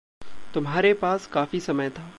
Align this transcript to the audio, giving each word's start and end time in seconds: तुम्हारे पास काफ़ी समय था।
तुम्हारे 0.53 0.93
पास 0.93 1.27
काफ़ी 1.27 1.59
समय 1.59 1.89
था। 1.89 2.03